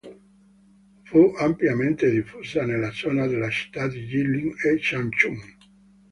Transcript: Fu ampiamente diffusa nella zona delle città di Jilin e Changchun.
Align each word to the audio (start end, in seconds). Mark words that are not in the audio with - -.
Fu 1.03 1.31
ampiamente 1.37 2.09
diffusa 2.09 2.65
nella 2.65 2.89
zona 2.89 3.27
delle 3.27 3.51
città 3.51 3.87
di 3.87 4.03
Jilin 4.07 4.47
e 4.65 4.77
Changchun. 4.81 5.39